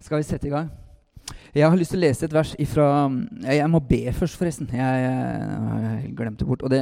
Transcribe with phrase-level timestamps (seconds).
[0.00, 0.70] Skal vi sette i gang?
[1.54, 2.86] Jeg har lyst til å lese et vers ifra
[3.42, 4.70] Jeg må be først, forresten.
[4.72, 6.62] Jeg, jeg, glemte bort.
[6.62, 6.80] Og det,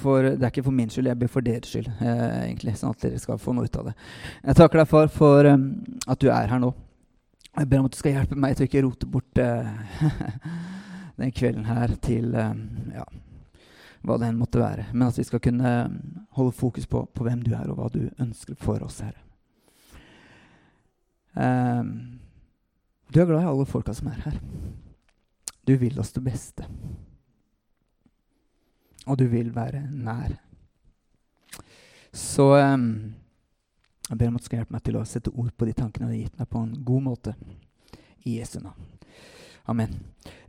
[0.00, 1.90] for, det, er ikke for min skyld, jeg ber for deres skyld.
[2.00, 3.94] Eh, egentlig, Sånn at dere skal få noe ut av det.
[4.42, 5.70] Jeg takker deg, far, for um,
[6.08, 6.72] at du er her nå.
[7.58, 10.04] Jeg ber om at du skal hjelpe meg til å ikke rote bort uh,
[11.20, 12.62] den kvelden her til um,
[12.94, 13.04] ja,
[14.06, 14.88] hva det enn måtte være.
[14.94, 15.74] Men at vi skal kunne
[16.38, 19.20] holde fokus på, på hvem du er, og hva du ønsker for oss, Herre.
[21.38, 22.18] Um,
[23.14, 24.40] du er glad i alle folka som er her.
[25.64, 26.66] Du vil oss det beste.
[29.06, 30.36] Og du vil være nær.
[32.12, 33.14] Så um,
[34.08, 36.08] jeg ber om at du skal hjelpe meg til å sette ord på de tankene
[36.08, 37.34] du har gitt meg, på en god måte.
[38.24, 38.97] I Jesu navn.
[39.68, 39.90] Amen.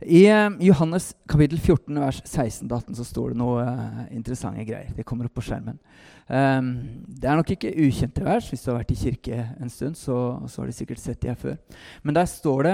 [0.00, 4.94] I uh, Johannes kapittel 14 vers 16-18 så står det noe uh, interessante greier.
[4.96, 5.76] Det kommer opp på skjermen.
[6.24, 6.70] Um,
[7.04, 8.48] det er nok ikke ukjente vers.
[8.48, 10.16] Hvis du har vært i kirke en stund, så,
[10.48, 11.58] så har du sikkert sett det før.
[12.00, 12.72] Men der står det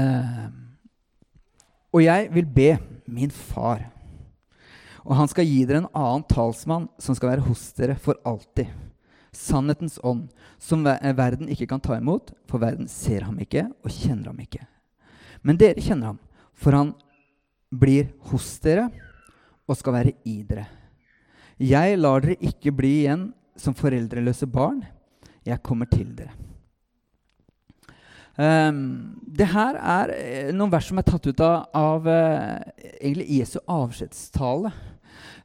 [0.00, 0.46] uh,
[1.92, 2.70] Og jeg vil be
[3.04, 3.84] min far,
[5.04, 8.72] og han skal gi dere en annen talsmann som skal være hos dere for alltid.
[9.36, 10.26] Sannhetens ånd,
[10.56, 14.64] som verden ikke kan ta imot, for verden ser ham ikke og kjenner ham ikke.
[15.42, 16.18] Men dere kjenner ham,
[16.58, 16.92] for han
[17.68, 18.88] blir hos dere
[19.68, 20.66] og skal være i dere.
[21.58, 23.28] Jeg lar dere ikke bli igjen
[23.58, 24.84] som foreldreløse barn.
[25.46, 26.34] Jeg kommer til dere.
[28.38, 32.60] Um, det her er eh, noen vers som er tatt ut av, av uh,
[33.00, 34.70] egentlig Jesu avskjedstale.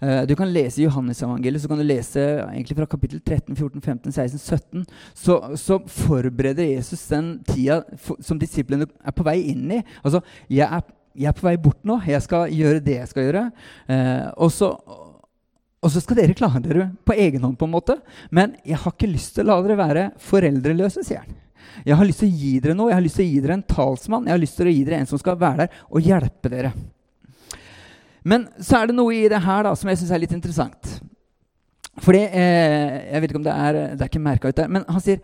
[0.02, 4.12] Uh, du kan lese Johannes-evangeliet, så kan du lese egentlig fra kapittel 13, 14, 15,
[4.12, 4.86] 16, 17.
[5.14, 9.84] Så, så forbereder Jesus den tida for, som disiplene er på vei inn i.
[10.04, 12.00] Altså, jeg er, jeg er, på vei bort nå.
[12.10, 13.46] Jeg skal gjøre det jeg skal gjøre.
[13.90, 14.74] Uh, og, så,
[15.84, 18.00] og så skal dere klare dere på egen hånd, på en måte.
[18.32, 21.40] Men jeg har ikke lyst til å la dere være foreldreløse, sier han.
[21.84, 22.92] Jeg har lyst til å gi dere noe.
[22.92, 24.28] Jeg har lyst til å gi dere en talsmann.
[24.28, 26.74] Jeg har lyst til å gi dere en som skal være der og hjelpe dere.
[28.24, 30.94] Men så er det noe i det her da, som jeg syns er litt interessant.
[32.02, 34.72] Fordi eh, Jeg vet ikke om det er Det er ikke merka ut der.
[34.72, 35.20] Men han sier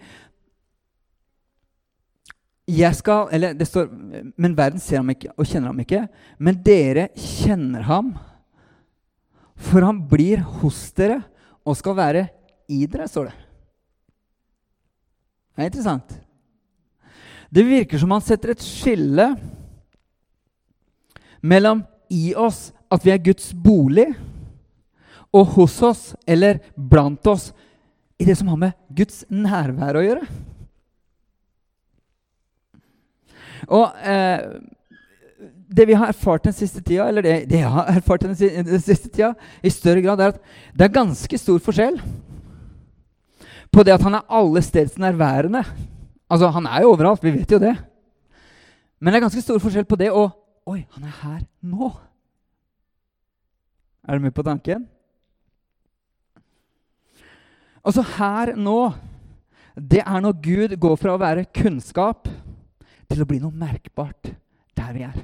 [2.70, 3.88] jeg skal, eller det står,
[4.38, 6.04] Men verden ser ham ikke og kjenner ham ikke.
[6.38, 8.12] Men dere kjenner ham,
[9.58, 11.24] for han blir hos dere
[11.66, 12.28] og skal være
[12.70, 13.38] i dere, står det.
[15.56, 16.14] Det er interessant.
[17.50, 19.26] Det virker som han setter et skille
[21.42, 21.82] mellom
[22.14, 24.08] i oss, at vi er Guds bolig,
[25.30, 27.52] og hos oss, eller blant oss,
[28.20, 30.26] i det som har med Guds nærvær å gjøre.
[33.70, 34.42] Og eh,
[35.70, 38.82] det vi har erfart den siste tida, eller det, det jeg har erfart den, den
[38.82, 40.42] siste tida, i større grad, er at
[40.74, 42.02] det er ganske stor forskjell
[43.70, 45.64] på det at han er alle steds nærværende
[46.30, 47.72] Altså, han er jo overalt, vi vet jo det.
[49.02, 50.36] Men det er ganske stor forskjell på det og
[50.70, 51.88] Oi, han er her nå.
[54.08, 54.88] Er du med på tanken?
[57.84, 58.92] Altså, her nå
[59.76, 62.28] Det er når Gud går fra å være kunnskap
[63.10, 64.34] til å bli noe merkbart
[64.76, 65.16] der vi er.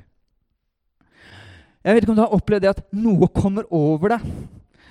[1.84, 4.24] Jeg vet ikke om du har opplevd det at noe kommer over deg.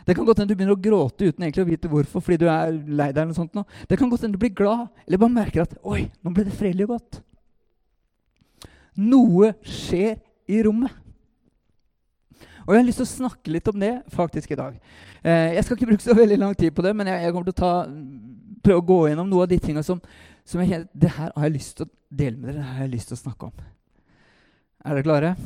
[0.04, 2.20] Det kan godt hende du begynner å gråte uten egentlig å vite hvorfor.
[2.20, 3.54] fordi du er lei deg eller noe sånt.
[3.56, 3.64] Nå.
[3.88, 6.58] Det kan godt hende du blir glad, eller bare merker at Oi, nå ble det
[6.58, 7.22] fredelig godt.
[9.00, 10.92] Noe skjer i rommet.
[12.64, 14.78] Og jeg har lyst til å snakke litt om det faktisk i dag.
[15.22, 17.50] Eh, jeg skal ikke bruke så veldig lang tid på det, men jeg, jeg kommer
[17.50, 17.75] til å ta,
[18.64, 20.00] prøve å gå gjennom noe av de tinga som,
[20.44, 21.92] som, jeg kjenner Det her har jeg lyst til å
[22.22, 22.62] dele med dere.
[22.62, 23.69] Det har jeg lyst til å snakke om.
[24.84, 25.36] Er dere klare?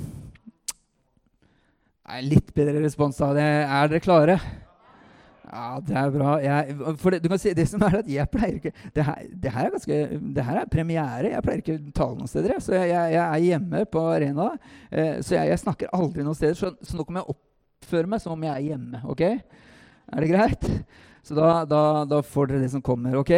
[2.09, 3.35] Nei, litt bedre respons da.
[3.37, 4.39] Er dere klare?
[5.49, 6.33] Ja, det er bra.
[6.43, 9.21] Jeg, for det, du kan si, det som er at jeg pleier ikke Det her,
[9.33, 10.01] det her, er, ganske,
[10.37, 11.31] det her er premiere.
[11.33, 12.59] Jeg pleier ikke å tale noen steder.
[12.65, 14.51] Så jeg, jeg, jeg er hjemme på arena.
[14.91, 16.59] Eh, så jeg, snakker aldri noen steder.
[16.59, 19.03] Så, så, nå kommer jeg oppføre meg som om jeg er hjemme.
[19.09, 19.25] ok?
[19.29, 20.69] Er det greit?
[21.25, 23.17] Så da, da, da får dere det som kommer.
[23.23, 23.35] ok?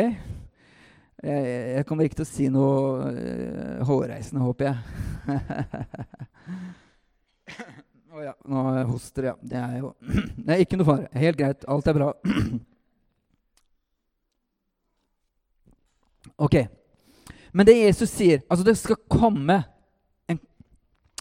[1.21, 4.77] Jeg, kommer ikke til å si noe uh, hårreisende, håper jeg.
[8.21, 8.33] Å ja.
[8.53, 9.31] Nå hoster.
[9.31, 9.35] Ja.
[9.41, 9.95] Det er jo
[10.45, 11.09] Det er ikke noe fare.
[11.17, 11.65] Helt greit.
[11.73, 12.09] Alt er bra.
[16.47, 16.57] ok.
[17.57, 19.63] Men det Jesus sier Altså, det skal komme
[20.29, 20.39] en,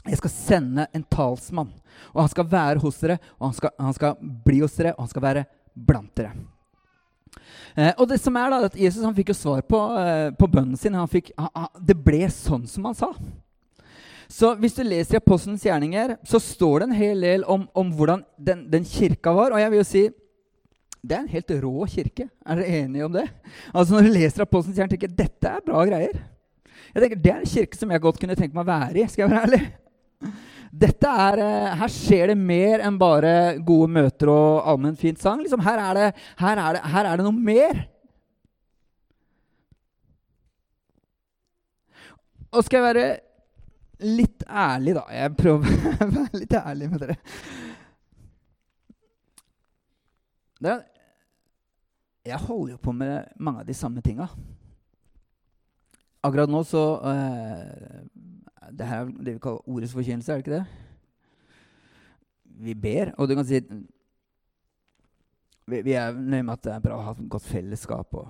[0.09, 1.71] Jeg skal sende en talsmann.
[2.11, 5.05] Og han skal være hos dere, og han skal, han skal bli hos dere, og
[5.05, 6.35] han skal være blant dere.
[7.79, 10.47] Eh, og det som er da, at Jesus han fikk jo svar på, eh, på
[10.51, 10.99] bønnen sin.
[10.99, 13.13] Han fikk, han, det ble sånn som han sa.
[14.29, 17.87] Så hvis du leser i Apostelens gjerninger, så står det en hel del om, om
[17.97, 19.55] hvordan den, den, kirka var.
[19.55, 20.03] Og jeg vil jo si
[20.99, 22.27] det er en helt rå kirke.
[22.45, 23.25] Er dere enige om det?
[23.71, 26.19] Altså Når du leser Apostelens gjerninger, tenker jeg dette er bra greier.
[26.93, 29.07] Jeg tenker, Det er en kirke som jeg godt kunne tenke meg å være i.
[29.07, 29.61] skal jeg være ærlig.
[30.69, 35.41] Dette er, eh, Her skjer det mer enn bare gode møter og allmenn fint sang.
[35.41, 37.81] Liksom, her, er det, her, er det, her er det noe mer.
[42.53, 43.07] Og skal jeg være
[43.99, 47.17] litt ærlig, da Jeg prøver å være litt ærlig med dere.
[50.59, 50.75] Det,
[52.27, 54.27] jeg holder jo på med mange av de samme tinga.
[56.19, 58.01] Akkurat nå så uh,
[58.75, 60.65] Det her er det vi kaller ordets forkynnelse, er det ikke det?
[62.59, 63.61] Vi ber, og du kan si
[65.69, 68.27] Vi, vi er nøye med at det er bra å ha et godt fellesskap, og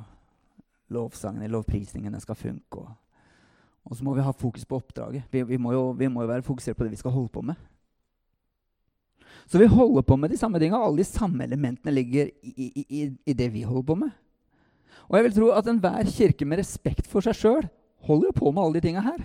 [0.94, 2.84] lovsangen i lovprisningen skal funke.
[2.84, 3.09] og
[3.90, 5.26] og så må vi ha fokus på oppdraget.
[5.34, 7.42] Vi, vi, må jo, vi, må jo, være fokusert på det vi skal holde på
[7.42, 7.58] med.
[9.50, 10.78] Så vi holder på med de samme tinga.
[10.78, 14.12] Alle de samme elementene ligger i, i, i, det vi holder på med.
[15.10, 17.66] Og jeg vil tro at enhver kirke med respekt for seg sjøl
[18.06, 19.24] holder jo på med alle de tinga her.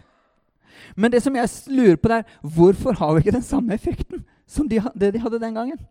[0.96, 4.68] Men det som jeg lurer på, er hvorfor har vi ikke den samme effekten som
[4.68, 5.84] de, det de hadde den gangen?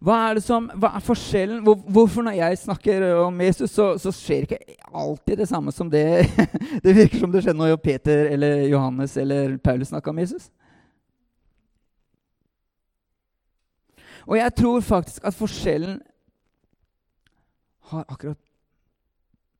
[0.00, 1.58] Hva er, som, hva er forskjellen?
[1.64, 4.58] Hvor, hvorfor når jeg snakker om Jesus, så, så, skjer ikke
[4.96, 6.24] alltid det samme som det
[6.84, 10.48] Det virker som det skjedde når Peter eller Johannes eller Paulus snakka om Jesus.
[14.24, 16.00] Og jeg tror faktisk at forskjellen
[17.92, 18.38] har akkurat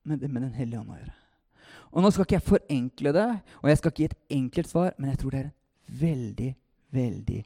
[0.03, 1.17] med, med Den hellige ånd å gjøre.
[1.91, 3.29] Og Nå skal ikke jeg forenkle det,
[3.61, 6.51] og jeg skal ikke gi et enkelt svar, men jeg tror det er en veldig,
[6.95, 7.41] veldig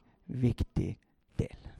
[0.45, 0.91] viktig
[1.41, 1.71] del.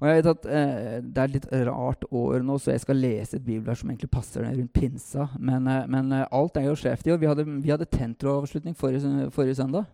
[0.00, 2.98] Og jeg vet at eh, Det er et litt rart år nå, så jeg skal
[2.98, 5.28] lese et bibelvers som egentlig passer rundt pinsa.
[5.38, 7.20] Men, eh, men eh, alt er jo skjevt i år.
[7.22, 9.86] Vi hadde, vi hadde tentroavslutning forrige, forrige søndag.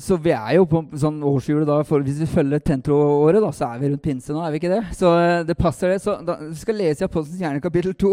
[0.00, 3.68] Så vi er jo på sånn årshjulet da, for Hvis vi følger Tentro-året, da, så
[3.68, 4.40] er vi rundt pinse nå.
[4.42, 4.82] er vi ikke det?
[4.96, 6.00] Så eh, det passer, det.
[6.04, 8.12] Så da, Vi skal lese i Apostelens hjerne kapittel 2,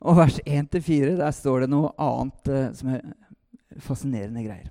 [0.00, 1.16] og vers 1-4.
[1.18, 3.02] Der står det noe annet uh, som er
[3.82, 4.70] fascinerende greier.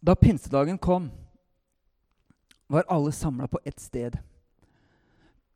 [0.00, 1.10] Da pinsedagen kom,
[2.66, 4.18] var alle samla på ett sted.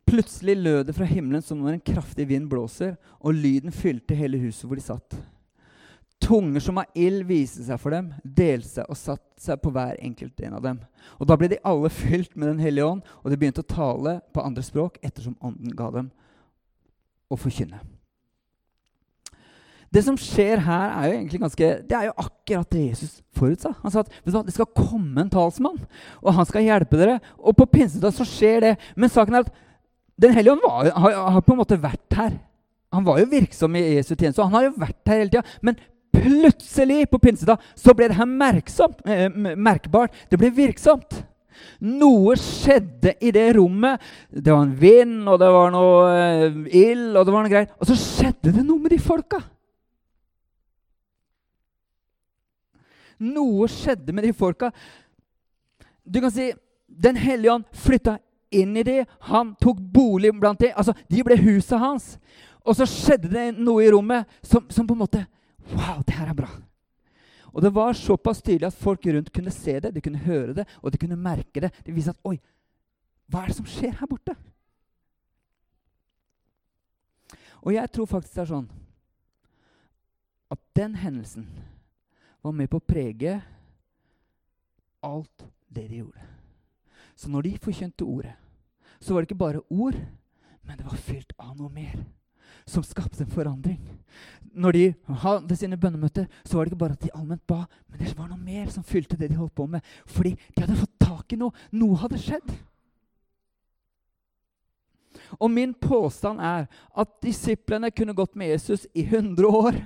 [0.04, 4.40] Plutselig lød det fra himmelen som når en kraftig vind blåser, og lyden fylte hele
[4.42, 5.16] huset hvor de satt.
[6.22, 9.96] Tunger som av ild viste seg for dem, delte seg og satte seg på hver
[10.02, 10.82] enkelt en av dem.
[11.18, 14.20] Og Da ble de alle fylt med Den hellige ånd, og de begynte å tale
[14.34, 16.12] på andre språk ettersom Ånden ga dem
[17.30, 17.80] å forkynne.
[19.92, 23.74] Det som skjer her, er jo egentlig ganske, det er jo akkurat det Jesus forutsa.
[23.82, 25.82] Han sa at hva, det skal komme en talsmann,
[26.22, 27.18] og han skal hjelpe dere.
[27.36, 28.72] Og på pinsedag så skjer det.
[28.96, 29.60] Men saken er at
[30.22, 32.34] Den hellige ånd har, har, på en måte vært her.
[32.92, 35.56] Han var jo virksom i Jesu tjeneste, og han har jo vært her hele tida.
[35.64, 35.78] Men
[36.12, 39.24] plutselig på pinsedag så ble det her merksomt, eh,
[39.56, 40.12] merkbart.
[40.30, 41.16] Det ble virksomt.
[41.82, 44.04] Noe skjedde i det rommet.
[44.30, 47.72] Det var en vind, og det var noe eh, ild, og det var noe greier.
[47.80, 49.40] Og så skjedde det noe med de folka.
[53.22, 54.72] Noe skjedde med de folka.
[56.02, 56.52] Du kan si
[56.92, 58.18] Den hellige ånd flytta
[58.52, 59.06] inn i dem.
[59.30, 60.74] Han tok bolig blant dem.
[60.76, 62.18] Altså, de ble huset hans.
[62.68, 65.24] Og så skjedde det noe i rommet som, som på en måte
[65.72, 66.50] Wow, det her er bra.
[67.52, 70.64] Og det var såpass tydelig at folk rundt kunne se det, de kunne høre det,
[70.82, 71.70] og de kunne merke det.
[71.86, 72.34] Det viste at Oi,
[73.30, 74.34] hva er det som skjer her borte?
[77.62, 78.70] Og jeg tror faktisk det er sånn
[80.52, 81.46] at den hendelsen
[82.42, 83.38] var med på å prege
[85.02, 86.26] alt det de gjorde.
[87.18, 88.34] Så når de forkjønte ordet,
[89.02, 89.98] så var det ikke bare ord,
[90.62, 91.94] men det var fylt av noe mer.
[92.68, 93.80] Som skapte en forandring.
[94.54, 94.82] Når de
[95.22, 98.28] hadde sine bønnemøter, så var det ikke bare at de allment ba, men det var
[98.30, 99.82] noe mer som fylte det de holdt på med.
[100.06, 101.54] Fordi de hadde fått tak i noe.
[101.74, 102.52] Noe hadde skjedd.
[105.40, 109.78] Og min påstand er at disiplene kunne gått med Jesus i 100 år.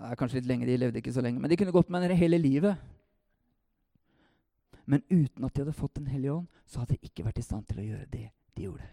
[0.00, 2.16] Er kanskje litt lenge, De levde ikke så lenge, men de kunne gått med den
[2.16, 2.76] hele livet.
[4.88, 7.44] Men uten at de hadde fått Den hellige ånd, så hadde de ikke vært i
[7.44, 8.88] stand til å gjøre det de gjorde.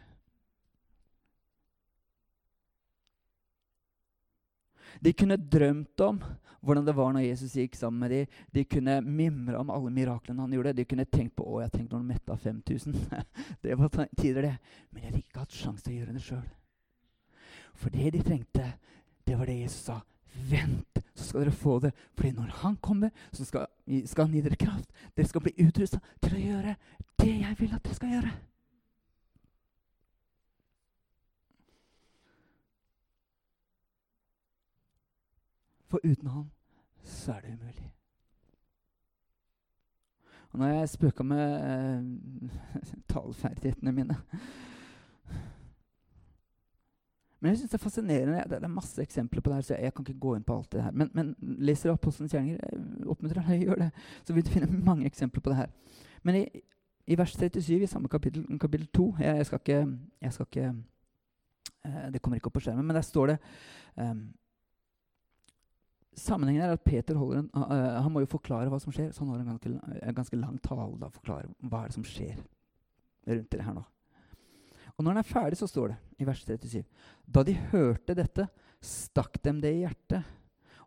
[5.03, 6.19] De kunne drømt om
[6.65, 8.37] hvordan det var når Jesus gikk sammen med dem.
[8.53, 10.73] De kunne mimre om alle miraklene han gjorde.
[10.79, 12.97] De kunne tenkt på å, jeg tenkte når han metta 5000.
[13.63, 14.55] det var tider, det.
[14.89, 16.45] Men de hadde ikke hatt sjanse til å gjøre det sjøl.
[17.77, 18.71] For det de trengte,
[19.27, 19.99] det var det Jesus sa.
[20.49, 21.93] Vent, så skal dere få det.
[22.15, 23.65] Fordi når han kommer, så skal,
[24.05, 24.91] skal han gi dere kraft.
[25.15, 26.75] Dere skal bli utrusta til å gjøre
[27.19, 28.35] det jeg vil at dere skal gjøre.
[35.87, 36.49] For uten han
[37.03, 37.91] så er det umulig.
[40.51, 44.17] Og nå har jeg spøka med eh, taleferdighetene mine.
[47.39, 48.43] Men jeg synes det er fascinerende.
[48.49, 50.71] Det er masse eksempler på det her, så jeg kan ikke gå inn på alt
[50.73, 50.91] det her.
[50.91, 52.57] Men, men leser du Apostelens gjerninger,
[53.05, 53.89] oppmuntrer deg gjør det.
[54.25, 55.69] Så vil du finne mange eksempler på det her.
[56.25, 56.43] Men i,
[57.07, 59.83] i vers 37 i samme kapittel, kapittel 2 jeg, jeg, skal ikke,
[60.21, 60.71] jeg skal ikke
[61.85, 63.37] uh, Det kommer ikke opp på skjermen, men der står det
[63.95, 64.25] um,
[66.17, 69.11] Sammenhengen er at Peter holder en, uh, han må jo forklare hva som skjer.
[69.13, 72.07] Så han har en ganske, en ganske lang tale da, forklare hva er det som
[72.07, 72.41] skjer
[73.27, 73.85] rundt det her nå.
[74.97, 76.81] Og når den er ferdig, så står det i vers 37.:
[77.25, 78.47] Da de hørte dette,
[78.81, 80.25] stakk dem det i hjertet.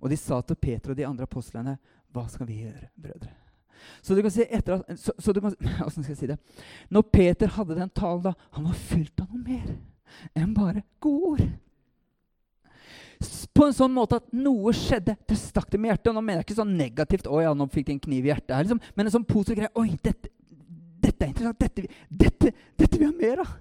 [0.01, 1.77] Og de sa til Peter og de andre apostlene,
[2.11, 3.33] hva skal vi gjøre, brødre?
[4.03, 6.39] Så du kan si etter at, så, så kan, Hvordan skal jeg si det?
[6.93, 9.75] Når Peter hadde den talen, da, han var fylt av noe mer
[10.37, 11.45] enn bare gode ord.
[13.55, 15.15] På en sånn måte at noe skjedde.
[15.29, 16.09] Det stakk dem i hjertet.
[16.11, 17.29] Og nå mener jeg ikke sånn negativt.
[17.31, 18.81] Å ja, nå fikk de en kniv i hjertet her, liksom.
[18.97, 19.73] Men en sånn positiv greie.
[19.79, 20.33] Oi, dette,
[21.05, 21.61] dette er interessant.
[21.61, 23.53] Dette, dette, dette vil jeg ha mer av.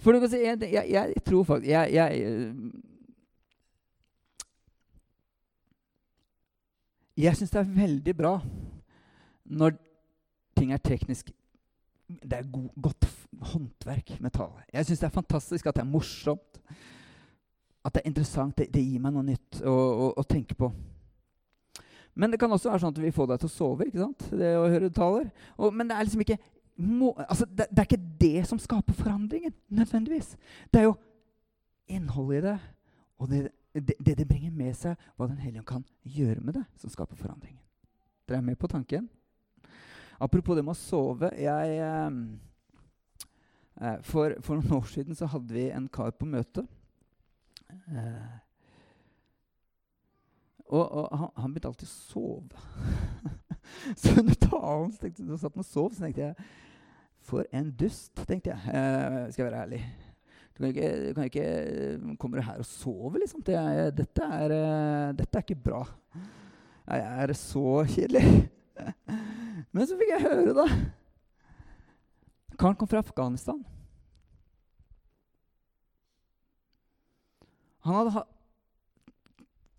[0.00, 2.54] For du kan si, jeg, jeg, jeg tror faktisk jeg, jeg, øh,
[7.20, 8.34] jeg syns det er veldig bra
[9.50, 9.76] når
[10.56, 11.30] ting er teknisk
[12.08, 13.06] Det er god, godt
[13.40, 14.64] håndverk med tale.
[14.72, 16.58] Jeg syns det er fantastisk at det er morsomt.
[17.84, 18.58] At det er interessant.
[18.58, 20.72] Det, det gir meg noe nytt å, å, å, tenke på.
[22.18, 23.86] Men det kan også være sånn at vi får deg til å sove.
[23.86, 24.26] ikke sant?
[24.42, 25.30] Det å høre taler.
[25.56, 26.40] Og, men det er liksom ikke
[26.80, 30.36] må, altså, det, det, er ikke det som skaper forandringen, nødvendigvis.
[30.72, 30.96] Det er jo
[31.90, 32.58] innholdet i det,
[33.18, 36.64] og det det, det, det bringer med seg, hva Den hellige kan gjøre med det,
[36.80, 37.62] som skaper forandringen.
[38.28, 39.08] Dere er med på tanken?
[40.20, 41.30] Apropos det med å sove.
[41.38, 41.78] jeg...
[41.78, 42.10] Eh,
[43.80, 46.66] eh, for, for, noen år siden så hadde vi en kar på møte.
[47.70, 48.32] Eh,
[50.70, 52.66] og, og han, han, begynte alltid å sove.
[54.00, 56.50] så under talen så tenkte, så satt han og sov, så tenkte jeg
[57.20, 58.60] for en dust, tenkte jeg.
[58.70, 59.82] Eh, skal jeg være ærlig.
[60.54, 63.42] Du kan ikke, du kan ikke Kommer du her og sover, liksom?
[63.42, 63.56] Det
[63.96, 65.84] dette, er, uh, dette, er, ikke bra.
[66.90, 68.50] Jeg er så kjedelig.
[69.72, 70.66] Men så fikk jeg høre, da.
[72.60, 73.62] Karen kom fra Afghanistan.
[77.86, 78.36] Han hadde hatt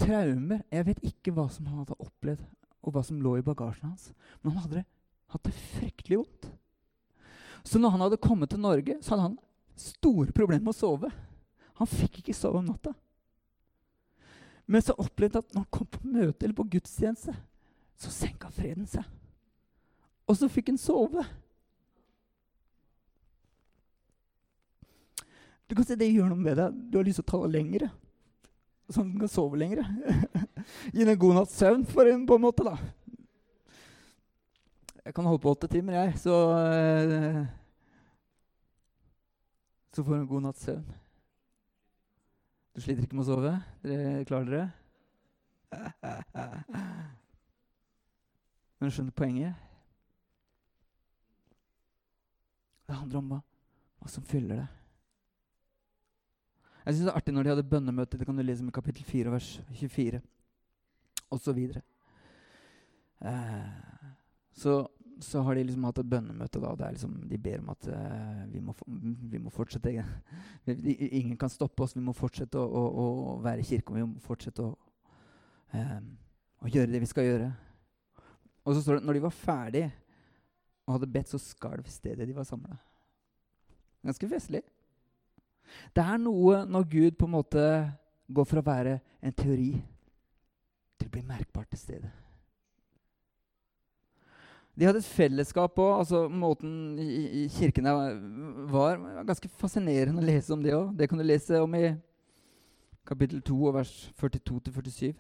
[0.02, 0.64] traumer.
[0.74, 2.48] Jeg vet ikke hva som han hadde opplevd,
[2.82, 4.10] og hva som lå i bagasjen hans.
[4.42, 4.86] Men han hadde
[5.36, 6.50] hatt det fryktelig vondt.
[7.64, 9.40] Så når han hadde kommet til Norge, så hadde han
[9.80, 11.12] store problemer med å sove.
[11.82, 12.94] Han fikk ikke sove om natta.
[14.72, 17.34] Men så opplevde han at når han kom på møte eller på gudstjeneste,
[18.02, 19.06] så senka freden seg.
[20.30, 21.26] Og så fikk han sove.
[25.68, 26.80] Du kan si Det gjør noe med deg.
[26.92, 27.92] Du har lyst til å ta det lengre.
[28.92, 29.86] Sånn at du kan sove lengre.
[30.96, 32.66] Gi deg en god natts søvn for en, på en måte.
[32.68, 32.76] da.
[35.06, 37.46] Jeg kan holde på åtte timer, jeg, så uh,
[39.92, 40.86] Så får du en god natts søvn.
[42.76, 43.56] Du sliter ikke med å sove?
[43.84, 44.68] Dere klarer dere?
[48.80, 49.54] Men skjønner poenget?
[52.88, 53.42] Det handler om hva,
[54.00, 54.70] hva som fyller det.
[56.86, 58.18] Jeg synes Det er artig når de hadde bønnemøte.
[58.18, 59.50] Det kan du lese i kapittel 4, vers
[59.82, 60.22] 24
[61.32, 61.60] osv.
[63.22, 63.91] Eh,
[64.54, 64.88] så,
[65.22, 66.60] så, har de liksom hatt et bønnemøte.
[66.60, 68.76] da, der liksom de ber om at uh, vi, må,
[69.32, 69.94] vi, må, fortsette.
[71.22, 71.96] Ingen kan stoppe oss.
[71.96, 73.98] Vi må fortsette å, å, å være i kirken.
[73.98, 74.76] Vi må fortsette å,
[75.74, 76.12] um,
[76.62, 77.52] å, gjøre det vi skal gjøre.
[78.66, 79.88] Og så står det når de var ferdig
[80.86, 82.76] og hadde bedt, så skalv stedet de var samla.
[84.06, 84.62] Ganske festlig.
[85.96, 87.64] Det er noe når Gud på en måte
[88.32, 89.72] går fra å være en teori
[90.98, 92.12] til å bli merkbart til stede.
[94.82, 95.92] De hadde et fellesskap òg.
[96.00, 98.16] Altså, måten i, i kirkene var,
[98.74, 100.96] var ganske fascinerende å lese om det òg.
[100.98, 101.92] Det kan du lese om i
[103.06, 105.12] kapittel 2, vers 42-47.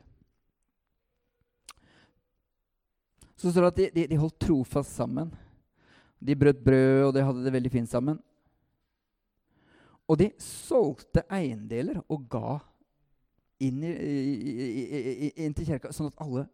[3.37, 5.29] Så står det at de, de, de, holdt trofast sammen.
[6.17, 8.17] De brøt brød, og de hadde det veldig fint sammen.
[10.09, 12.57] Og de solgte eiendeler og ga
[13.61, 13.93] inn, i,
[15.29, 16.47] i, inn til kirka, sånn at alle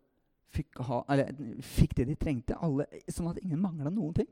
[0.53, 2.57] fikk, ha, eller, fikk, det de trengte.
[2.63, 4.29] Alle, sånn at ingen mangla noen ting.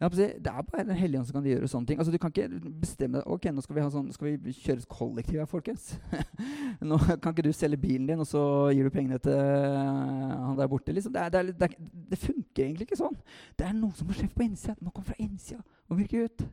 [0.00, 1.98] Det er bare Den hellige ånd som kan gjøre sånne ting.
[2.00, 5.42] Altså, du kan ikke bestemme deg, ok, nå skal vi, sånn, skal vi kjøre kollektiv
[5.42, 5.90] her, folkens.
[6.88, 10.56] nå kan ikke du selge bilen din, og så gir du pengene til uh, han
[10.56, 10.94] der borte.
[10.96, 11.12] Liksom.
[11.12, 11.76] Det, er, det, er,
[12.14, 13.18] det, funker egentlig ikke sånn.
[13.58, 14.78] Det er noe som må skje på innsida.
[14.78, 15.60] Det må komme fra innsida
[15.90, 16.48] og virke ut.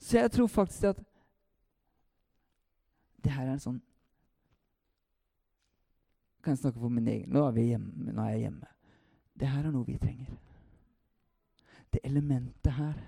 [0.00, 1.06] Så jeg tror faktisk at
[3.20, 3.80] Det her er en sånn
[6.42, 8.68] Kan jeg snakke for min egen Nå er, vi hjemme, nå er jeg hjemme.
[9.40, 10.36] Det her er noe vi trenger.
[11.90, 12.98] Det elementet her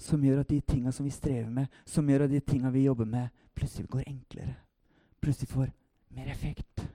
[0.00, 2.86] som gjør at de tinga som vi strever med, som gjør at de tinga vi
[2.86, 4.54] jobber med, plutselig går enklere.
[5.20, 5.72] Plutselig får
[6.16, 6.86] mer effekt.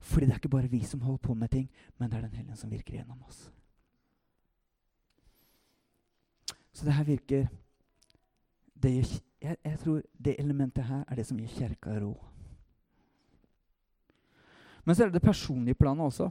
[0.00, 2.36] Fordi det er ikke bare vi som holder på med ting, men det er Den
[2.38, 3.52] hellige som virker gjennom oss.
[6.72, 7.46] Så det her virker
[8.82, 12.12] det gjør, jeg, jeg, tror det elementet her er det som gir kirka ro.
[14.88, 16.30] Men så er det det personlige planet også.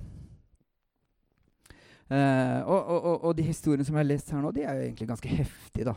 [2.10, 4.86] Uh, og, og, og, de historiene som jeg har lest her nå, de er jo
[4.88, 5.86] egentlig ganske heftige.
[5.86, 5.94] da.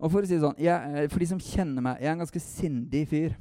[0.00, 2.16] Og For å si det sånn, jeg, eh, for de som kjenner meg, jeg er
[2.16, 3.36] en ganske sindig fyr.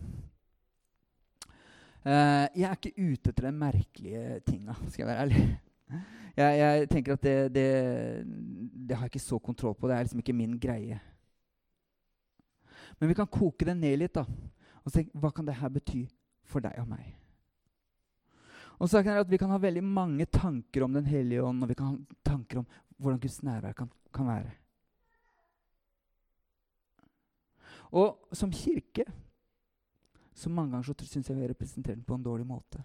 [2.06, 5.46] Uh, jeg er ikke ute etter de merkelige tinga, skal jeg være ærlig.
[6.38, 7.65] Jeg, jeg tenker at det, det,
[8.77, 9.89] det, har jeg ikke så kontroll på.
[9.89, 11.00] Det er liksom ikke min greie.
[13.00, 14.27] Men vi kan koke det ned litt da,
[14.86, 16.06] og tenke hva kan det her bety
[16.46, 17.10] for deg og meg.
[18.81, 21.69] Og så er at Vi kan ha veldig mange tanker om Den hellige ånd, og
[21.69, 22.65] vi kan ha tanker om
[22.97, 24.51] hvordan Guds nærvær kan, kan være.
[27.91, 29.05] Og som kirke
[30.33, 32.83] så mange ganger så syns jeg vi har representert den på en dårlig måte.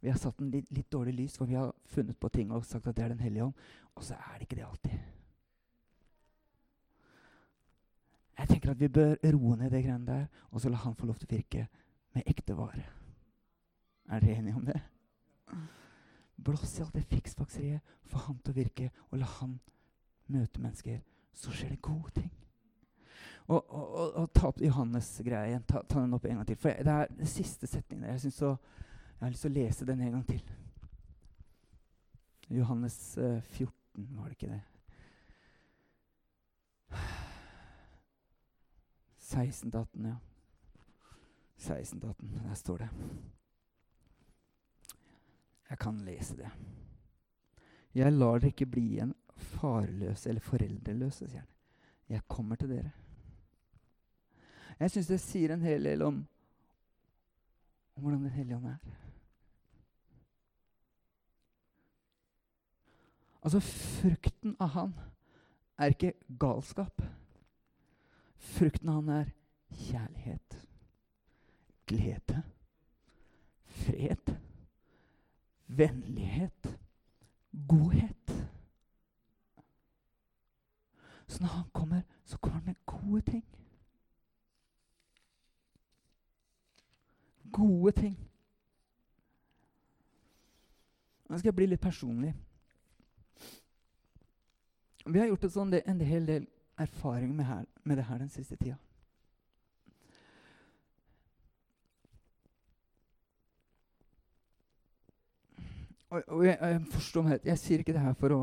[0.00, 2.64] Vi har satt den litt, litt dårlig lys, for vi har funnet på ting og
[2.66, 3.54] sagt at det er Den hellige ånd.
[3.94, 4.98] Og så er det ikke det alltid.
[8.38, 11.06] Jeg tenker at vi bør roe ned det greiene der, og så la han få
[11.06, 11.68] lov til å virke
[12.14, 12.88] med ekte vare.
[14.10, 14.80] Er dere enige om det?
[16.42, 17.80] Blås i alt det fiksfakseriet,
[18.10, 19.58] få han til å virke, og la han
[20.32, 21.02] møte mennesker.
[21.32, 22.30] Så skjer det gode ting.
[23.46, 25.64] Og, og, og, og ta opp Johannes-greia igjen.
[25.68, 26.58] Ta, ta, den opp en gang til.
[26.60, 28.08] For det er den siste setningen.
[28.10, 30.42] Jeg, så, jeg har lyst til å lese den en gang til.
[32.52, 33.72] Johannes eh, 14,
[34.18, 34.62] var det ikke det?
[39.32, 40.16] 16 18, ja.
[41.56, 42.88] 16 18, der står det.
[45.72, 46.50] Jeg kan lese det.
[47.96, 49.14] Jeg lar dere ikke bli igjen
[49.56, 51.48] farløse eller foreldreløse, sier han.
[52.12, 52.90] Jeg kommer til dere.
[54.76, 56.18] Jeg syns det sier en hel del om,
[57.96, 58.76] om hvordan Den hellige ånd er.
[63.42, 64.94] Altså, frukten av han
[65.78, 67.00] er ikke galskap.
[68.36, 69.34] Frukten av han er
[69.88, 70.60] kjærlighet,
[71.88, 72.42] glede,
[73.80, 74.36] fred,
[75.76, 76.78] vennlighet,
[77.68, 78.32] godhet.
[81.26, 83.44] Så når han kommer, så kommer han med gode ting.
[87.52, 88.16] gode ting.
[91.28, 92.32] Nå skal jeg bli litt personlig.
[95.06, 95.44] Vi har gjort
[95.86, 96.46] en hel del
[96.78, 98.76] erfaring med, her, med det her den siste tida.
[106.12, 108.40] Og, og jeg, jeg, forstår meg Jeg sier ikke det her for å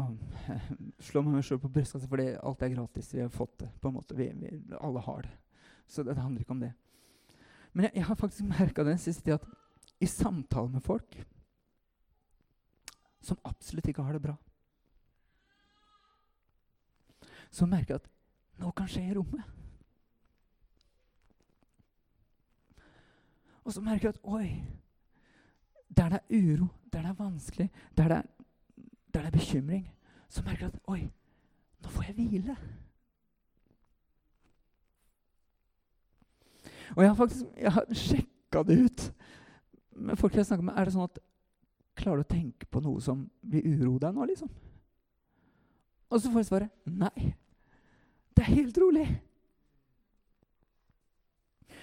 [1.10, 3.12] slå meg sjøl på brystkassa, for alt er gratis.
[3.14, 3.70] Vi har fått det.
[3.82, 4.18] på en måte.
[4.18, 5.36] Vi, vi, alle har det.
[5.86, 6.72] Så det, det handler ikke om det.
[7.74, 9.46] Men jeg, jeg har faktisk merka den siste tida at
[10.02, 11.20] i samtale med folk
[13.22, 14.34] som absolutt ikke har det bra,
[17.52, 18.10] så merker jeg at
[18.62, 19.46] noe kan skje i rommet.
[23.66, 24.48] Og så merker jeg at oi
[25.90, 28.28] Der det er uro, der det er vanskelig, der det er,
[29.14, 29.88] der det er bekymring,
[30.30, 31.02] så merker jeg at oi,
[31.82, 32.58] nå får jeg hvile.
[36.96, 39.14] Og jeg har faktisk jeg har sjekka det ut
[40.00, 40.78] med folk jeg snakker med.
[40.78, 41.20] Er det sånn at
[42.00, 44.48] Klarer du å tenke på noe som vil uro deg nå, liksom?
[46.08, 47.34] Og så får jeg svaret nei.
[48.32, 49.08] Det er helt rolig.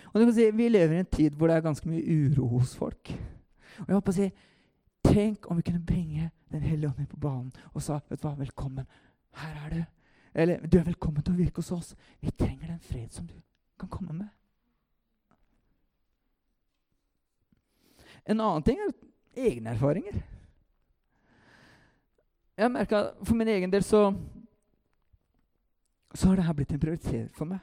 [0.09, 2.49] Og du kan si, Vi lever i en tid hvor det er ganske mye uro
[2.55, 3.13] hos folk.
[3.85, 4.31] Og jeg håper å si,
[5.17, 8.27] Tenk om vi kunne bringe Den hellige ånd inn på banen og sa vet du
[8.27, 8.85] hva, velkommen.
[9.41, 9.79] Her er du.
[10.37, 11.95] Eller du er velkommen til å virke hos oss.
[12.21, 13.33] Vi trenger den fred som du
[13.81, 14.29] kan komme med.
[18.29, 18.93] En annen ting er
[19.49, 20.21] egne erfaringer.
[22.61, 24.11] Jeg merka For min egen del så
[26.13, 27.59] så har det her blitt en prioritet for meg.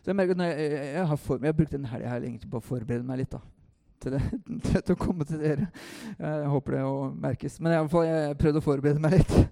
[0.00, 2.68] Så Jeg merker at jeg, jeg, har, for, jeg har brukt denne helga på å
[2.70, 3.34] forberede meg litt.
[3.34, 3.42] da,
[4.02, 4.22] til, det,
[4.86, 5.66] til, å komme til dere.
[6.18, 6.82] Jeg håper det
[7.28, 7.54] merkes.
[7.60, 9.34] Men i alle fall, jeg prøvde å forberede meg litt.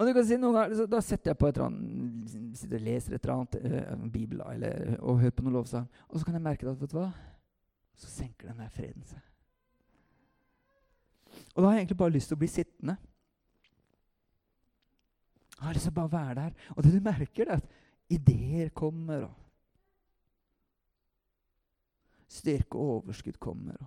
[0.00, 2.86] Og du kan si noen ganger, Da setter jeg på et eller annet, sitter og
[2.86, 5.86] leser et eller annet, uh, en bibel eller, og hører på noen lovsang.
[6.08, 7.10] Og så kan jeg merke at vet du hva?
[8.00, 9.20] så senker den der freden seg.
[11.54, 12.96] Og da har jeg egentlig bare lyst til å bli sittende.
[15.56, 16.54] Jeg har lyst til å bare være der.
[16.76, 19.49] Og det du merker, er at ideer kommer, og
[22.30, 23.78] styrke og overskudd kommer.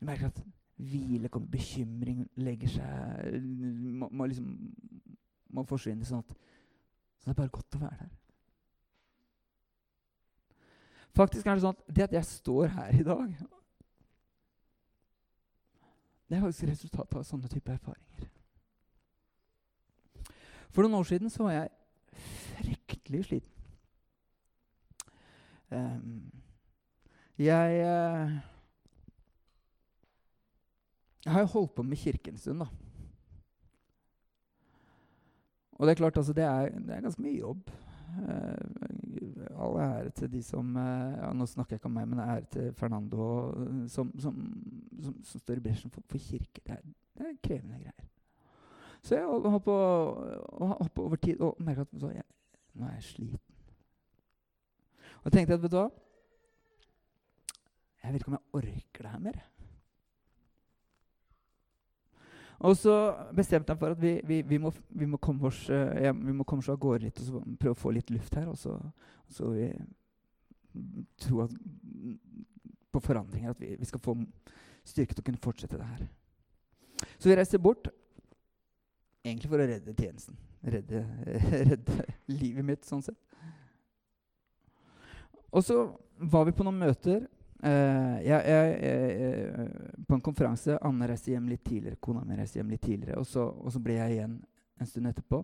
[0.00, 0.42] Du merker at
[0.76, 4.50] hvile kommer, bekymring legger seg Man, man, liksom
[5.54, 6.34] man forsvinner sånn at
[7.24, 8.08] så det er bare godt å være der.
[11.16, 13.30] Faktisk er det sånn at det at jeg står her i dag,
[16.28, 18.28] det er faktisk resultatet av sånne type erfaringer.
[20.74, 21.72] For noen år siden så var jeg
[22.58, 23.53] fryktelig sliten.
[25.74, 26.32] Um,
[27.38, 28.30] jeg uh,
[31.32, 32.66] har jo holdt på med kirken en stund, da.
[35.72, 37.70] Og det er klart, altså, det er, det er ganske mye jobb.
[38.14, 40.82] Uh, all ære til de som uh,
[41.18, 43.24] ja, Nå snakker jeg ikke om meg, men ære til Fernando
[43.88, 44.36] som, som,
[45.02, 46.60] som, som, står i bresjen for, for, kirke.
[46.66, 46.84] Det er,
[47.18, 48.06] det er, krevende greier.
[49.02, 49.74] Så jeg har på,
[50.96, 52.22] over tid og merka at jeg,
[52.74, 53.53] nå er jeg sliten.
[55.24, 55.88] Og jeg tenkte at vet du hva
[58.02, 59.42] Jeg vet ikke om jeg orker det her mer.
[62.64, 62.94] Og så
[63.36, 66.32] bestemte jeg for at vi, vi, vi, må, vi, må, komme oss, uh, ja, vi
[66.70, 68.46] av gårde litt og prøve å få litt luft her.
[68.52, 68.76] Og så,
[69.28, 69.70] så vi
[71.20, 71.56] tro at,
[72.92, 74.16] på forandringer, at vi, skal få
[74.84, 76.06] styrke til å kunne fortsette det her.
[77.18, 77.88] Så vi reiste bort,
[79.24, 80.38] egentlig for å redde tjenesten.
[80.64, 81.04] Redde,
[81.70, 83.18] redde livet mitt, sånn sett.
[85.54, 85.78] Og så
[86.18, 87.24] var vi på noen møter
[87.64, 89.68] Uh, jeg, jeg, jeg,
[90.04, 91.96] på en konferanse Anne reiste hjem litt tidligere.
[91.96, 93.16] Kona mi reiste hjem litt tidligere.
[93.22, 94.34] Og så, og så, ble jeg igjen
[94.80, 95.40] en stund etterpå.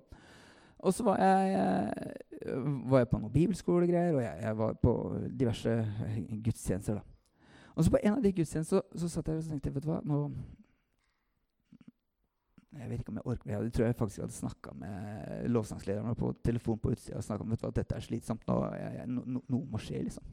[0.84, 2.10] Og så var jeg,
[2.92, 4.94] var på noen bibelskolegreier, og jeg, var på
[5.40, 5.78] diverse
[6.44, 7.00] gudstjenester.
[7.00, 7.40] da.
[7.74, 9.90] Og så på en av de gudstjenestene så, så satt jeg og tenkte vet du
[9.94, 10.20] hva, nå
[12.78, 16.32] jeg vet ikke om jeg orker Jeg tror jeg faktisk hadde snakka med lovsangslederen på
[16.44, 18.46] telefon på utsida og snakka om at dette er slitsomt.
[18.46, 18.58] Nå,
[19.06, 20.24] no, no, noe må skje, liksom.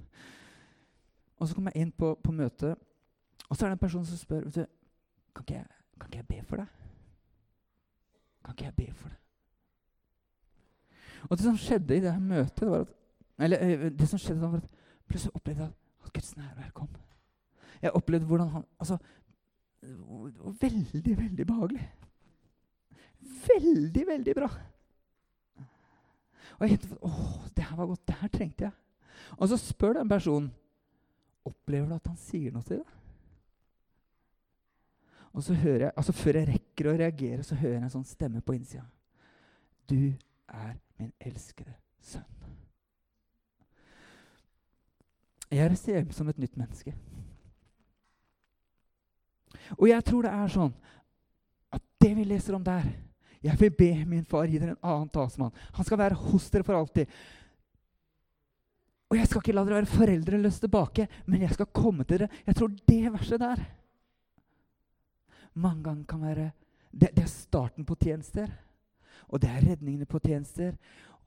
[1.38, 2.78] Og så kommer jeg inn på, på møtet,
[3.50, 4.65] og så er det en person som spør du,
[5.36, 5.65] kan ikke, jeg,
[6.00, 6.67] kan ikke jeg be for deg.
[8.45, 9.23] Kan ikke jeg be for deg?
[11.28, 12.95] Og det som skjedde i det her møtet, det var at,
[13.39, 15.73] eller, eh, det som skjedde da var at plutselig opplevde jeg
[16.06, 16.89] at Guds nærvær kom.
[17.82, 18.97] Jeg opplevde hvordan han altså,
[19.82, 21.89] Det var veldig, veldig behagelig.
[23.48, 24.50] Veldig, veldig bra.
[26.58, 28.08] Og jeg tenkte, Åh, det her var godt.
[28.08, 28.72] Det her trengte jeg.
[29.38, 30.54] Og så spør den personen
[31.48, 32.94] Opplever du at han sier noe til deg?
[35.38, 38.08] Og så hører jeg, altså Før jeg rekker å reagere, så hører jeg en sånn
[38.10, 38.84] stemme på innsida.
[39.88, 40.12] Du
[40.48, 42.26] er min elskede sønn.
[45.48, 46.92] Jeg reiser hjem som et nytt menneske.
[49.78, 50.74] Og jeg tror det er sånn
[51.76, 52.90] at det vi leser om der
[53.43, 55.54] Jeg vil be min far gi dere en annen talsmann.
[55.78, 57.10] Han skal være hos dere for alltid.
[59.08, 62.43] Og jeg skal ikke la dere være foreldreløse tilbake, men jeg skal komme til dere.
[62.47, 63.65] Jeg tror det verset der
[65.58, 66.52] mange ganger kan være
[66.91, 68.47] det, det, er starten på tjenester.
[69.28, 70.76] Og det er redningene på tjenester.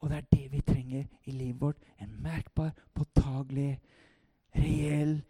[0.01, 1.77] Og det er det vi trenger i livet vårt.
[2.01, 3.81] En merkbar, påtagelig,
[4.57, 5.21] reell,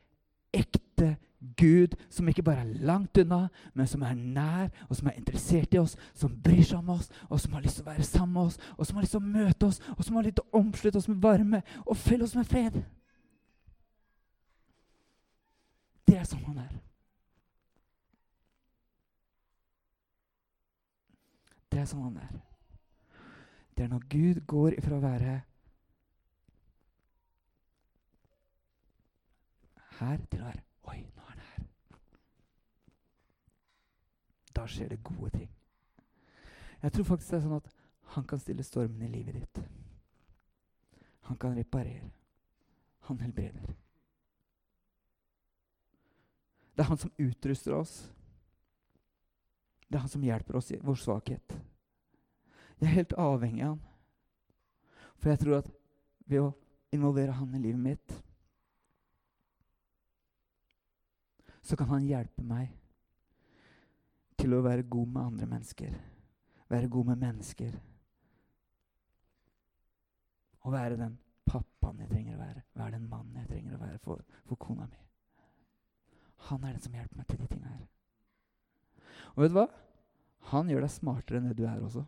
[0.52, 5.16] ekte Gud som ikke bare er langt unna, men som er nær, og som er
[5.16, 8.04] interessert i oss, som bryr seg om oss, og som har lyst til å være
[8.04, 10.36] sammen med oss, og som har lyst til å møte oss, og som har lyst
[10.40, 12.80] til å omslutte oss med varme og fylle oss med fred.
[16.04, 16.78] Det er sånn han er.
[21.70, 22.40] Det er sånn han er.
[23.76, 25.36] Det er når Gud går ifra å være
[30.00, 31.64] her til å være Oi, nå er han her.
[34.60, 35.48] Da skjer det gode ting.
[36.82, 37.68] Jeg tror faktisk det er sånn at
[38.12, 39.60] han kan stille stormen i livet ditt.
[41.30, 42.10] Han kan reparere.
[43.08, 43.70] Han helbreder.
[46.74, 47.94] Det er han som utruster oss.
[49.88, 51.56] Det er han som hjelper oss i vår svakhet.
[52.80, 53.86] Jeg er helt avhengig av han.
[55.20, 55.72] For jeg tror at
[56.26, 56.52] ved å
[56.92, 58.20] involvere han i livet mitt
[61.60, 62.70] så kan han hjelpe meg
[64.40, 65.92] til å være god med andre mennesker.
[66.70, 67.76] Være god med mennesker.
[70.60, 72.62] Og være den pappaen jeg trenger å være.
[72.78, 75.00] Være den mannen jeg trenger å være for, for kona mi.
[76.48, 77.86] Han er den som hjelper meg til de tinga her.
[79.34, 79.68] Og vet du hva?
[80.50, 82.02] Han gjør deg smartere enn det du er også.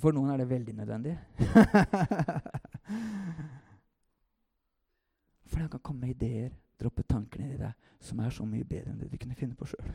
[0.00, 1.14] For noen er det veldig nødvendig.
[5.50, 8.90] For han kan komme med ideer droppe tankene i deg som er så mye bedre
[8.92, 9.90] enn det du kunne finne på sjøl.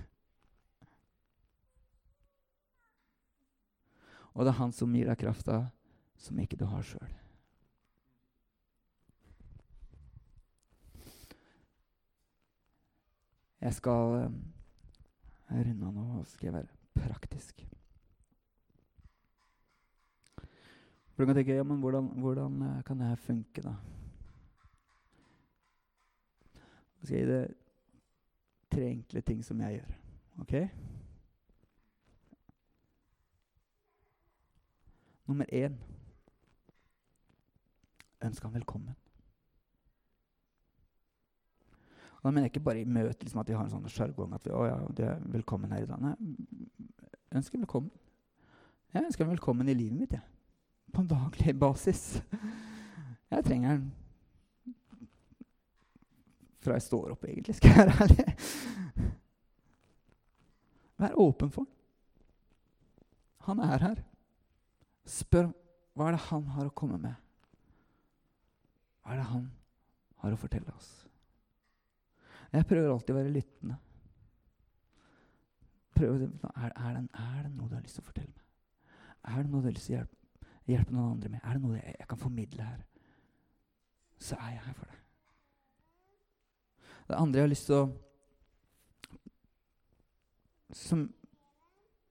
[4.36, 5.62] Og det er han som gir deg krafta
[6.20, 7.14] som ikke du har sjøl.
[13.66, 14.36] Jeg skal um,
[15.50, 17.64] runde av nå og skal jeg være praktisk.
[21.16, 23.74] For du kan tenke ja, men hvordan, hvordan uh, kan det her funke, da?
[27.00, 27.42] Jeg skal gi det
[28.76, 29.98] tre enkle ting som jeg gjør.
[30.44, 30.56] Ok?
[35.26, 35.76] Nummer én
[38.26, 38.96] ønske han velkommen.
[42.16, 44.34] Og da mener jeg ikke bare i møte liksom at vi har en sånn sjargong
[44.34, 46.02] at vi, å ja, du er velkommen her i dag.
[46.02, 46.16] Nei,
[47.38, 47.92] ønsker velkommen.
[48.94, 50.16] Jeg ønsker ham velkommen i livet mitt.
[50.16, 50.24] jeg.
[50.94, 52.22] På en daglig basis.
[53.30, 53.94] Jeg trenger den
[56.66, 58.36] fra jeg står opp, egentlig, skal jeg være ærlig.
[60.98, 61.74] Vær åpen for den.
[63.46, 64.04] Han er her.
[65.06, 65.52] Spør
[65.96, 67.16] hva er det han har å komme med.
[69.04, 69.46] Hva er det han
[70.24, 70.90] har å fortelle oss?
[72.52, 73.78] Jeg prøver alltid å være lyttende.
[75.96, 78.44] Prøver, er, er, det, er, det, noe du har lyst til å fortelle meg?
[79.26, 81.44] Er det noe du har lyst til å hjelpe, hjelpe noen andre med?
[81.44, 82.82] Er det noe jeg, jeg kan formidle her?
[84.26, 85.02] Så er jeg her for deg.
[87.06, 87.86] Det andre jeg har lyst til å
[90.76, 91.06] Som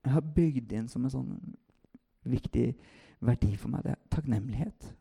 [0.05, 1.31] jeg har bygd inn som en sånn
[2.25, 2.67] viktig
[3.25, 4.91] verdi for meg, det er takknemlighet.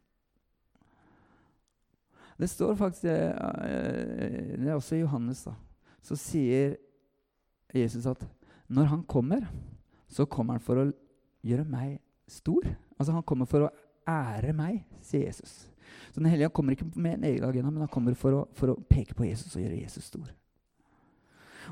[2.35, 5.55] Det står faktisk eh, Det er også Johannes, da.
[6.03, 6.75] Så sier
[7.75, 8.25] Jesus at
[8.69, 9.47] når han kommer,
[10.09, 10.89] så kommer han for å
[11.45, 12.67] gjøre meg stor.
[12.99, 13.73] Altså Han kommer for å
[14.09, 15.69] ære meg, sier Jesus.
[16.13, 18.73] Så Den hellige kommer ikke med en egen agenda, men han kommer for å, for
[18.73, 20.29] å, peke på Jesus og gjøre Jesus stor.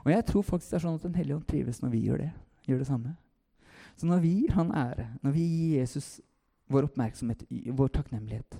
[0.04, 2.24] Og jeg tror faktisk det er sånn at Den hellige ånd trives når vi gjør
[2.24, 2.30] det.
[2.68, 3.14] Gjør det samme.
[3.96, 6.20] Så når vi gir han ære, når vi gir Jesus
[6.72, 7.44] vår oppmerksomhet,
[7.76, 8.58] vår takknemlighet,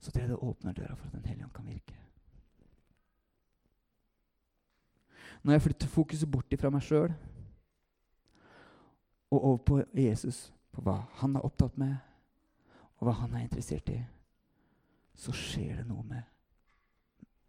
[0.00, 1.98] så tror jeg det åpner døra for at Den hellige ånd kan virke.
[5.42, 7.12] Når jeg flytter fokuset bort fra meg sjøl
[9.32, 11.96] og over på Jesus, på hva han er opptatt med,
[12.98, 13.98] og hva han er interessert i,
[15.14, 16.22] så skjer det noe med,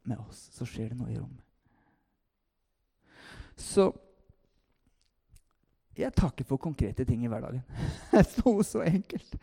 [0.04, 0.48] med oss.
[0.56, 1.44] Så skjer det noe i rommet.
[3.60, 3.92] Så
[5.98, 7.62] jeg takker for konkrete ting i hverdagen.
[8.42, 9.38] Noe så enkelt.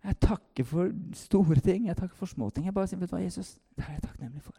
[0.00, 2.66] Jeg takker for store ting, jeg takker for små ting.
[2.66, 4.56] Jeg bare sier, vet du hva, Jesus, det er jeg takknemlig for.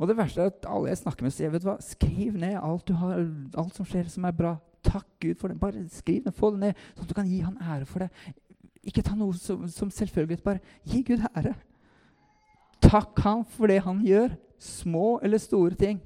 [0.00, 2.58] Og det verste er at alle jeg snakker med, sier vet du hva, skriv ned
[2.60, 3.24] alt, har,
[3.60, 4.54] alt som skjer som er bra.
[4.84, 5.58] Takk Gud for det.
[5.60, 8.34] Bare skriv det, få det ned, sånn at du kan gi Han ære for det.
[8.88, 10.40] Ikke ta noe som, som selvfølgelig.
[10.44, 11.52] Bare gi Gud ære.
[12.80, 14.36] Takk Han for det Han gjør.
[14.60, 16.00] Små eller store ting.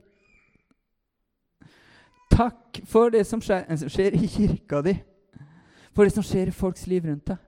[2.35, 4.97] Takk for det som skjer, skjer i kirka di.
[5.95, 7.43] For det som skjer i folks liv rundt deg.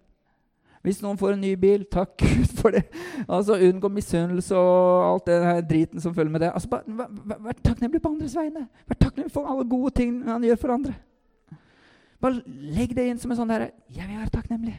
[0.87, 2.85] Hvis noen får en ny bil, takk Gud for det.
[3.27, 6.53] Altså Unngå misunnelse og alt det her driten som følger med det.
[6.55, 8.69] Altså, bare, vær, vær, takknemlig på andres vegne.
[8.87, 10.95] Vær takknemlig for alle gode ting han gjør for andre.
[12.23, 14.77] Bare legg det inn som en sånn derre Jeg vil være takknemlig.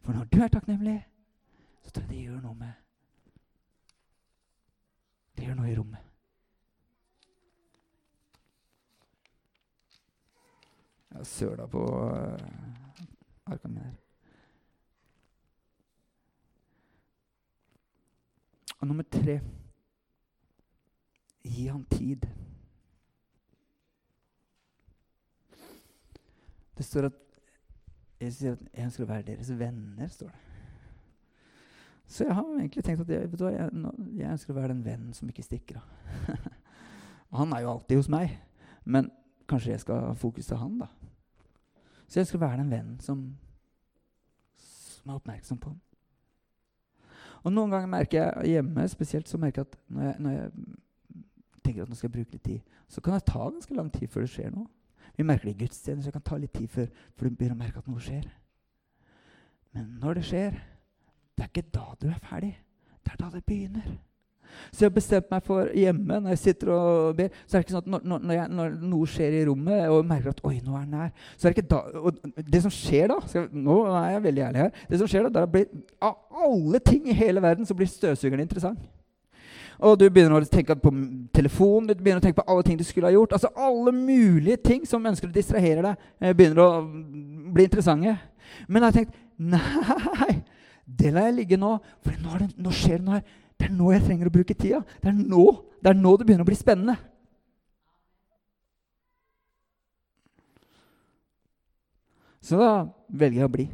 [0.00, 1.00] For når du er takknemlig,
[1.82, 2.78] så tror jeg det gjør noe med
[5.34, 6.09] Det gjør noe i rommet.
[11.10, 13.96] Jeg søla på uh, arkene her.
[18.80, 19.40] Og nummer tre
[21.44, 22.26] gi han tid.
[26.76, 27.18] Det står at
[28.20, 30.08] jeg sier at jeg ønsker å være deres venner.
[30.08, 30.46] står det.
[32.10, 33.70] Så jeg har egentlig tenkt at jeg, hva, jeg,
[34.18, 36.38] jeg ønsker å være den vennen som ikke stikker av.
[37.38, 38.32] han er jo alltid hos meg,
[38.84, 39.10] men
[39.48, 40.88] kanskje jeg skal ha fokus til han, da.
[42.10, 43.22] Så jeg skal være den vennen som,
[44.58, 45.78] som er oppmerksom på ham.
[47.46, 50.50] Og noen ganger merker jeg hjemme spesielt så merker jeg at når jeg, når jeg
[51.64, 54.10] tenker at nå skal jeg bruke litt tid, så kan det ta ganske lang tid
[54.10, 54.66] før det skjer noe.
[55.16, 57.56] Vi merker det i gudstjenester, så det kan ta litt tid før, før du begynner
[57.56, 58.26] å merke at noe skjer.
[59.76, 60.60] Men når det skjer,
[61.36, 62.52] det er ikke da du er ferdig.
[63.00, 63.90] Det er da det begynner.
[64.70, 67.66] Så jeg har bestemt meg for hjemme når jeg sitter og ber så er det
[67.66, 70.56] ikke sånn at når, når, jeg, når noe skjer i rommet, og merker at oi,
[70.64, 73.48] nå er den her så er det ikke da, og Det som skjer da jeg,
[73.52, 74.72] Nå er jeg veldig ærlig her.
[74.90, 75.68] Det som skjer da blir,
[76.02, 78.80] Av alle ting i hele verden så blir støvsugeren interessant.
[79.80, 80.92] Og du begynner å tenke på
[81.32, 83.32] telefonen, du begynner å tenke på alle ting du skulle ha gjort.
[83.36, 86.70] Altså Alle mulige ting som ønsker å distrahere deg, eh, begynner å
[87.54, 88.16] bli interessante.
[88.68, 89.16] Men jeg har tenkt
[89.54, 90.42] nei,
[90.84, 91.78] det lar jeg ligge nå.
[92.04, 93.38] For nå, det, nå skjer det noe her.
[93.60, 94.80] Det er nå jeg trenger å bruke tida.
[95.02, 95.44] Det er nå,
[95.84, 96.96] det er nå det begynner å bli spennende.
[102.40, 102.70] Så da
[103.12, 103.66] velger jeg å bli.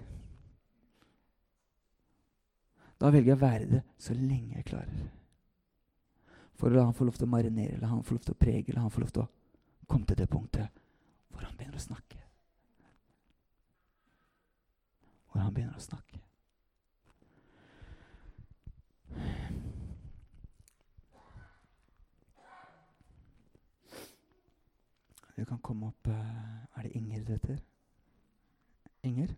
[2.99, 5.07] Da velger jeg å være det så lenge jeg klarer.
[6.59, 8.41] For å la han få lov til å marinere, la han få lov til å
[8.41, 9.31] prege, la han få lov til å
[9.87, 10.83] komme til det punktet
[11.31, 12.23] hvor han begynner å snakke.
[15.31, 16.25] Hvor han begynner å snakke.
[25.37, 27.59] Du kan komme opp uh, Er det Inger det heter?
[29.03, 29.35] Inger?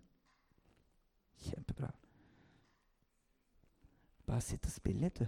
[1.39, 1.91] Kjempebra.
[4.27, 5.27] Bare sitt og spill litt, du.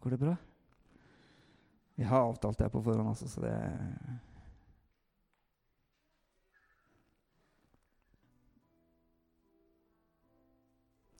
[0.00, 0.36] Går det bra?
[1.96, 3.52] Vi har avtalt det på forhånd, altså, så det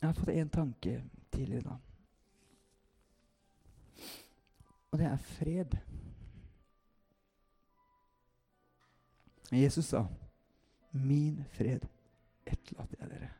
[0.01, 0.99] Jeg har fått én tanke
[1.33, 1.77] tidligere da.
[4.93, 5.79] Og det er fred.
[9.53, 10.07] Jesus sa,
[10.93, 11.87] 'Min fred
[12.47, 13.31] etterlater jeg dere.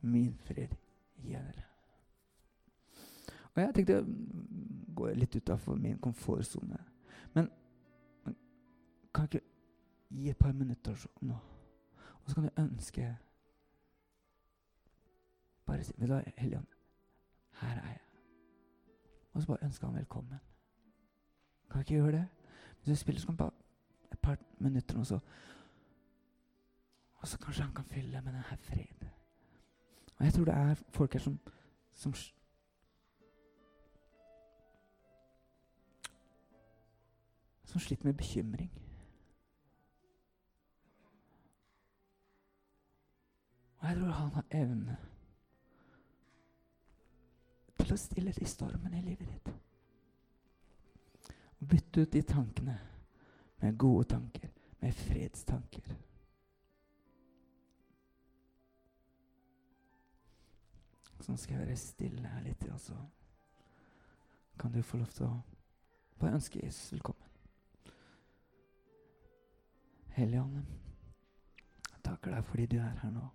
[0.00, 0.74] Min fred
[1.22, 1.66] gir jeg dere.'
[3.54, 4.06] Og Jeg tenkte å
[4.96, 6.78] gå litt utafor min komfortsone.
[7.34, 7.48] Men,
[8.24, 8.36] men
[9.14, 9.46] kan jeg ikke
[10.08, 11.38] gi et par minutter nå?
[12.22, 13.16] Og så kan du ønske
[15.66, 16.66] Bare si Vet du hva, Helligånd,
[17.60, 18.02] her er jeg.
[19.32, 20.38] Og så bare ønske han velkommen.
[21.70, 22.26] Kan jeg ikke gjøre det?
[22.76, 23.55] Hvis du spiller, så kan du bare
[24.26, 25.20] par minutter, og så
[27.16, 29.06] Og så kanskje han kan fylle med denne fred.
[30.16, 31.38] Og jeg tror det er folk her som,
[31.94, 32.14] som
[37.64, 38.70] Som sliter med bekymring.
[43.78, 44.96] Og jeg tror han har evne
[47.78, 49.50] til å stille de stormene i livet ditt.
[51.60, 52.78] Og bytte ut de tankene
[53.66, 54.48] med gode tanker,
[54.78, 55.82] med fredstanker.
[61.20, 62.98] Så nå skal jeg være stille her litt, og så
[64.60, 65.40] kan du få lov til å
[66.20, 67.26] bare ønske Jesus velkommen.
[70.14, 70.62] Hellige Ånd,
[71.90, 73.26] jeg takker deg fordi du er her nå.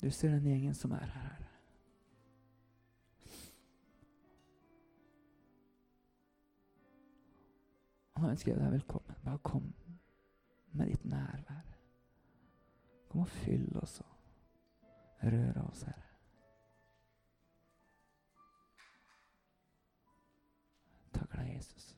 [0.00, 1.45] Du ser den gjengen som er her,
[8.16, 9.16] Og nå ønsker jeg deg velkommen.
[9.24, 9.74] Bare kom
[10.72, 11.66] med ditt nærvær.
[13.08, 16.02] Kom og fyll oss og rør oss, Herre.
[21.12, 21.95] Takk deg, Jesus.